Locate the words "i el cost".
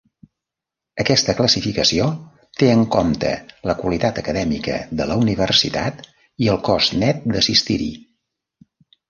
6.47-6.99